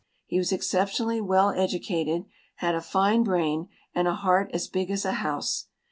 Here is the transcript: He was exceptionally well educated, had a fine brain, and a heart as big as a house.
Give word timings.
He 0.25 0.39
was 0.39 0.51
exceptionally 0.51 1.21
well 1.21 1.51
educated, 1.51 2.25
had 2.55 2.73
a 2.73 2.81
fine 2.81 3.21
brain, 3.23 3.69
and 3.93 4.07
a 4.07 4.15
heart 4.15 4.49
as 4.51 4.67
big 4.67 4.89
as 4.89 5.05
a 5.05 5.11
house. 5.21 5.67